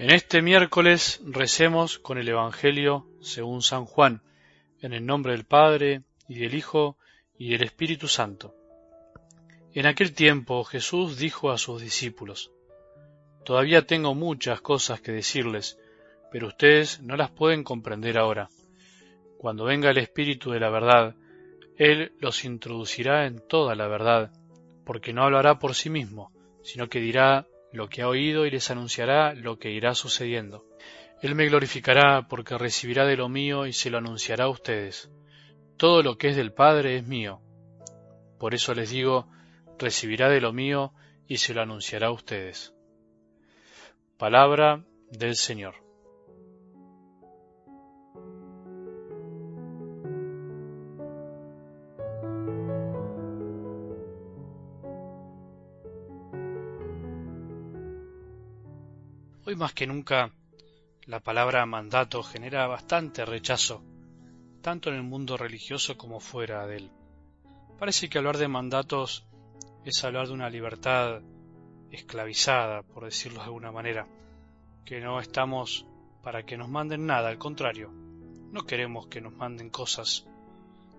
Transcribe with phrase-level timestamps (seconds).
[0.00, 4.22] En este miércoles recemos con el Evangelio según San Juan,
[4.80, 6.96] en el nombre del Padre, y del Hijo,
[7.36, 8.54] y del Espíritu Santo.
[9.74, 12.50] En aquel tiempo Jesús dijo a sus discípulos,
[13.44, 15.78] Todavía tengo muchas cosas que decirles,
[16.32, 18.48] pero ustedes no las pueden comprender ahora.
[19.36, 21.14] Cuando venga el Espíritu de la verdad,
[21.76, 24.32] Él los introducirá en toda la verdad,
[24.86, 26.32] porque no hablará por sí mismo,
[26.62, 30.64] sino que dirá lo que ha oído y les anunciará lo que irá sucediendo.
[31.22, 35.10] Él me glorificará porque recibirá de lo mío y se lo anunciará a ustedes.
[35.76, 37.40] Todo lo que es del Padre es mío.
[38.38, 39.28] Por eso les digo,
[39.78, 40.92] recibirá de lo mío
[41.26, 42.74] y se lo anunciará a ustedes.
[44.16, 45.89] Palabra del Señor.
[59.50, 60.30] Hoy más que nunca
[61.06, 63.82] la palabra mandato genera bastante rechazo,
[64.62, 66.90] tanto en el mundo religioso como fuera de él.
[67.76, 69.26] Parece que hablar de mandatos
[69.84, 71.22] es hablar de una libertad
[71.90, 74.06] esclavizada, por decirlo de alguna manera,
[74.84, 75.84] que no estamos
[76.22, 80.28] para que nos manden nada, al contrario, no queremos que nos manden cosas.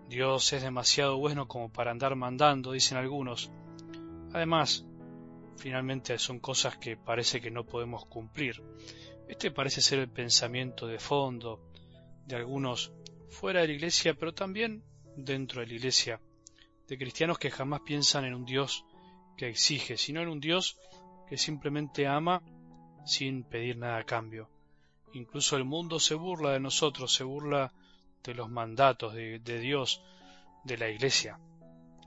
[0.09, 3.49] Dios es demasiado bueno como para andar mandando, dicen algunos.
[4.33, 4.85] Además,
[5.57, 8.61] finalmente son cosas que parece que no podemos cumplir.
[9.27, 11.61] Este parece ser el pensamiento de fondo
[12.25, 12.91] de algunos
[13.29, 14.83] fuera de la iglesia, pero también
[15.15, 16.19] dentro de la iglesia,
[16.87, 18.85] de cristianos que jamás piensan en un Dios
[19.37, 20.77] que exige, sino en un Dios
[21.27, 22.41] que simplemente ama
[23.05, 24.49] sin pedir nada a cambio.
[25.13, 27.73] Incluso el mundo se burla de nosotros, se burla
[28.23, 30.01] de los mandatos de, de Dios,
[30.63, 31.39] de la iglesia.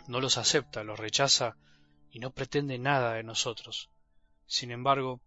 [0.07, 1.57] No los acepta, los rechaza
[2.15, 3.91] y no pretende nada de nosotros.
[4.47, 5.21] Sin embargo,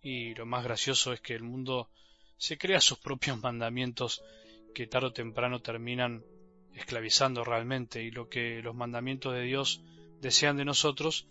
[0.00, 1.90] y lo más gracioso es que el mundo
[2.36, 4.22] se crea sus propios mandamientos
[4.72, 6.24] que tarde o temprano terminan
[6.74, 9.82] esclavizando realmente y lo que los mandamientos de Dios
[10.20, 11.26] desean de nosotros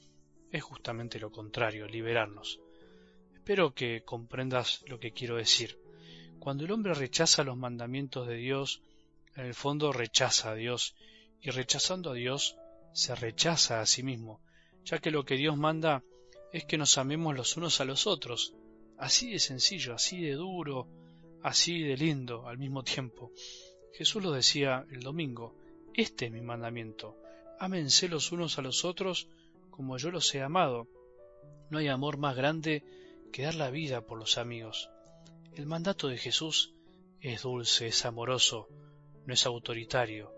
[0.52, 2.60] es justamente lo contrario, liberarnos.
[3.34, 5.80] Espero que comprendas lo que quiero decir.
[6.40, 8.82] Cuando el hombre rechaza los mandamientos de Dios,
[9.38, 10.96] en el fondo rechaza a Dios,
[11.42, 12.58] y rechazando a Dios,
[12.92, 14.42] se rechaza a sí mismo,
[14.84, 16.04] ya que lo que Dios manda
[16.52, 18.54] es que nos amemos los unos a los otros,
[18.98, 20.88] así de sencillo, así de duro,
[21.44, 23.32] así de lindo al mismo tiempo.
[23.94, 25.56] Jesús lo decía el domingo,
[25.94, 27.18] este es mi mandamiento,
[27.60, 29.28] ámense los unos a los otros
[29.70, 30.88] como yo los he amado.
[31.70, 32.84] No hay amor más grande
[33.32, 34.90] que dar la vida por los amigos.
[35.56, 36.74] El mandato de Jesús
[37.22, 38.68] es dulce, es amoroso,
[39.26, 40.34] no es autoritario,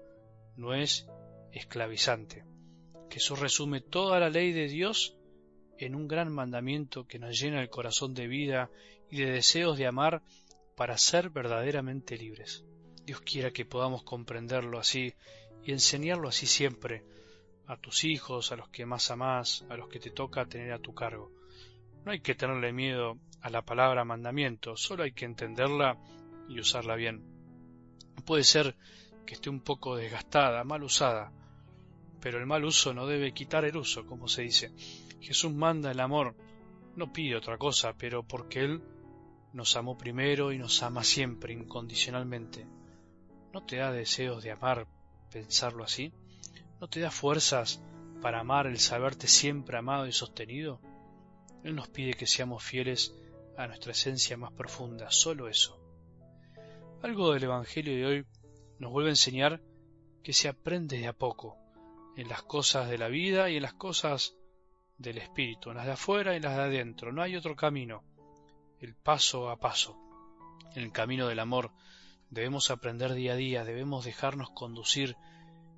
[0.55, 1.07] no es
[1.51, 2.45] esclavizante.
[3.13, 5.15] Jesús resume toda la ley de Dios
[5.77, 8.71] en un gran mandamiento que nos llena el corazón de vida
[9.11, 10.23] y de deseos de amar
[10.75, 12.65] para ser verdaderamente libres.
[13.05, 15.13] Dios quiera que podamos comprenderlo así
[15.63, 17.03] y enseñarlo así siempre
[17.67, 20.79] a tus hijos, a los que más amás, a los que te toca tener a
[20.79, 21.31] tu cargo.
[22.05, 25.99] No hay que tenerle miedo a la palabra mandamiento, solo hay que entenderla
[26.49, 27.23] y usarla bien.
[28.25, 28.75] Puede ser
[29.23, 31.31] que esté un poco desgastada, mal usada,
[32.23, 34.71] pero el mal uso no debe quitar el uso, como se dice.
[35.19, 36.37] Jesús manda el amor,
[36.95, 38.81] no pide otra cosa, pero porque Él
[39.51, 42.65] nos amó primero y nos ama siempre, incondicionalmente.
[43.51, 44.87] ¿No te da deseos de amar
[45.31, 46.13] pensarlo así?
[46.79, 47.83] ¿No te da fuerzas
[48.21, 50.79] para amar el saberte siempre amado y sostenido?
[51.61, 53.13] Él nos pide que seamos fieles
[53.57, 55.77] a nuestra esencia más profunda, solo eso.
[57.01, 58.25] Algo del Evangelio de hoy
[58.79, 59.61] nos vuelve a enseñar
[60.23, 61.57] que se aprende de a poco,
[62.15, 64.35] en las cosas de la vida y en las cosas
[64.97, 67.11] del espíritu, en las de afuera y en las de adentro.
[67.11, 68.03] No hay otro camino,
[68.79, 69.97] el paso a paso.
[70.75, 71.71] En el camino del amor
[72.29, 75.15] debemos aprender día a día, debemos dejarnos conducir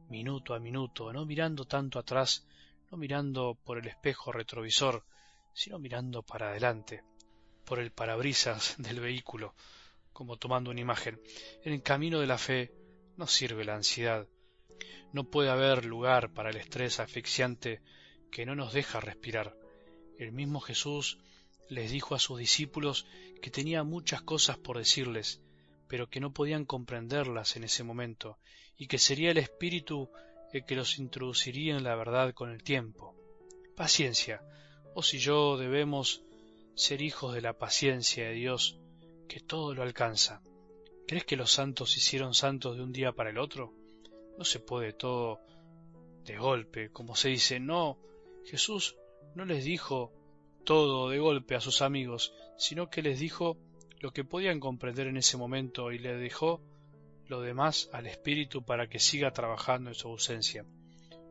[0.10, 2.46] minuto a minuto, no mirando tanto atrás,
[2.92, 5.04] no mirando por el espejo retrovisor,
[5.54, 7.04] sino mirando para adelante,
[7.66, 9.56] por el parabrisas del vehículo,
[10.14, 11.20] como tomando una imagen.
[11.64, 12.74] En el camino de la fe
[13.18, 14.28] no sirve la ansiedad,
[15.12, 17.82] no puede haber lugar para el estrés asfixiante
[18.32, 19.56] que no nos deja respirar.
[20.18, 21.20] El mismo Jesús
[21.70, 23.06] les dijo a sus discípulos
[23.42, 25.42] que tenía muchas cosas por decirles,
[25.88, 28.38] pero que no podían comprenderlas en ese momento,
[28.78, 30.10] y que sería el Espíritu
[30.52, 33.16] el que los introduciría en la verdad con el tiempo.
[33.76, 34.42] Paciencia,
[34.94, 36.24] o si yo debemos
[36.76, 38.80] ser hijos de la paciencia de Dios,
[39.28, 40.42] que todo lo alcanza.
[41.08, 43.74] ¿Crees que los santos hicieron santos de un día para el otro?
[44.38, 45.42] No se puede todo
[46.24, 47.60] de golpe, como se dice.
[47.60, 47.98] No,
[48.46, 48.96] Jesús
[49.36, 50.12] no les dijo
[50.66, 53.58] todo de golpe a sus amigos, sino que les dijo
[54.00, 56.62] lo que podían comprender en ese momento y le dejó
[57.28, 60.66] lo demás al Espíritu para que siga trabajando en su ausencia.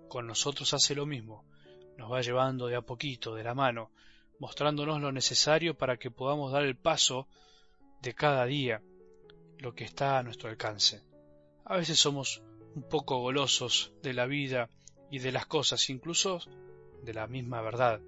[0.09, 1.45] Con nosotros hace lo mismo,
[1.97, 3.91] nos va llevando de a poquito, de la mano,
[4.39, 7.29] mostrándonos lo necesario para que podamos dar el paso
[8.03, 8.83] de cada día,
[9.59, 11.03] lo que está a nuestro alcance.
[11.65, 12.43] A veces somos
[12.75, 14.69] un poco golosos de la vida
[15.11, 16.41] y de las cosas, incluso
[17.03, 18.01] de la misma verdad.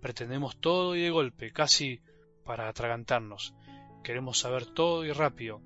[0.00, 2.00] Pretendemos todo y de golpe, casi
[2.44, 3.54] para atragantarnos.
[4.02, 5.60] Queremos saber todo y rápido.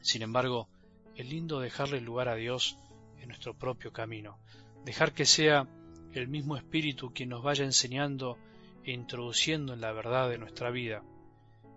[0.00, 0.68] Sin embargo,
[1.16, 2.78] es lindo dejarle lugar a Dios
[3.20, 4.38] en nuestro propio camino,
[4.84, 5.66] dejar que sea
[6.12, 8.36] el mismo Espíritu quien nos vaya enseñando
[8.84, 11.02] e introduciendo en la verdad de nuestra vida.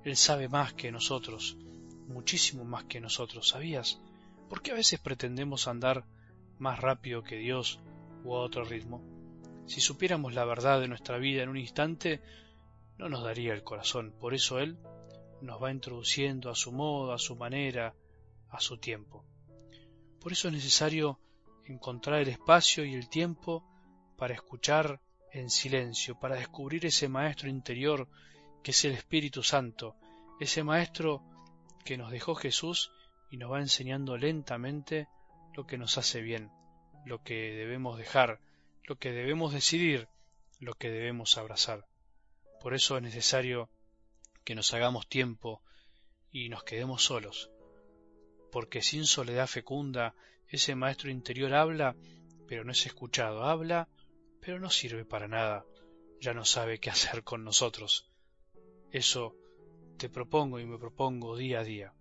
[0.04, 1.58] Él sabe más que nosotros,
[2.08, 4.00] muchísimo más que nosotros, ¿sabías?
[4.50, 6.06] ¿Por qué a veces pretendemos andar
[6.60, 7.80] más rápido que Dios
[8.24, 9.02] o a otro ritmo?
[9.66, 12.22] Si supiéramos la verdad de nuestra vida en un instante,
[12.98, 14.14] no nos daría el corazón.
[14.20, 14.78] Por eso Él
[15.42, 17.96] nos va introduciendo a su modo, a su manera,
[18.50, 19.26] a su tiempo.
[20.20, 21.20] Por eso es necesario
[21.66, 23.64] encontrar el espacio y el tiempo
[24.18, 25.02] para escuchar
[25.32, 28.08] en silencio, para descubrir ese Maestro interior
[28.64, 29.96] que es el Espíritu Santo,
[30.40, 31.24] ese Maestro
[31.84, 32.92] que nos dejó Jesús
[33.30, 35.08] y nos va enseñando lentamente
[35.54, 36.52] lo que nos hace bien,
[37.06, 38.40] lo que debemos dejar,
[38.84, 40.08] lo que debemos decidir,
[40.60, 41.88] lo que debemos abrazar.
[42.62, 43.70] Por eso es necesario
[44.44, 45.62] que nos hagamos tiempo
[46.32, 47.52] y nos quedemos solos,
[48.52, 50.16] porque sin soledad fecunda
[50.48, 51.96] ese maestro interior habla,
[52.48, 53.88] pero no es escuchado, habla,
[54.42, 55.66] pero no sirve para nada,
[56.20, 58.08] ya no sabe qué hacer con nosotros.
[58.92, 59.36] Eso
[59.98, 61.94] te propongo y me propongo día a día.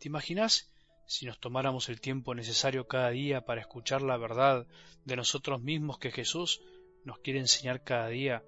[0.00, 0.72] ¿Te imaginas
[1.04, 4.66] si nos tomáramos el tiempo necesario cada día para escuchar la verdad
[5.04, 6.62] de nosotros mismos que Jesús
[7.04, 8.42] nos quiere enseñar cada día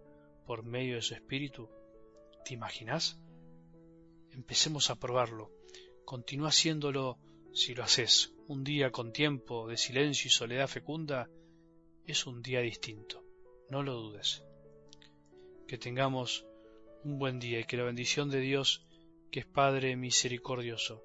[0.46, 1.68] por medio de su Espíritu?
[2.46, 3.20] ¿Te imaginas?
[4.30, 5.52] Empecemos a probarlo.
[6.06, 7.18] Continúa haciéndolo
[7.52, 8.32] si lo haces.
[8.48, 11.28] Un día con tiempo de silencio y soledad fecunda
[12.06, 13.22] es un día distinto.
[13.68, 14.42] No lo dudes.
[15.68, 16.46] Que tengamos
[17.04, 18.86] un buen día y que la bendición de Dios,
[19.30, 21.04] que es Padre misericordioso,